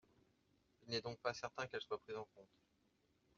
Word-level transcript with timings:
Il 0.81 0.89
n’est 0.89 1.01
donc 1.01 1.19
pas 1.19 1.31
certains 1.31 1.67
qu’elles 1.67 1.83
soient 1.83 1.99
prises 2.01 2.17
en 2.17 2.25
compte. 2.35 2.49